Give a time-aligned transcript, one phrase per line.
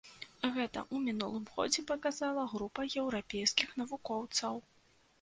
[0.53, 4.63] Гэта ў мінулым годзе паказала група еўрапейскіх навукоўцаў.